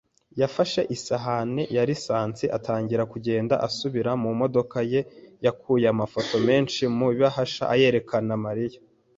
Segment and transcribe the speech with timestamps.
[0.41, 5.01] yafashe isahani ya lisansi atangira kugenda asubira mu modoka ye.
[5.45, 8.79] yakuye amafoto menshi mu ibahasha ayereka Mariya.